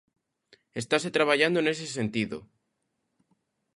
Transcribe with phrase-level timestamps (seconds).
[0.81, 2.37] Estase traballando nese sentido.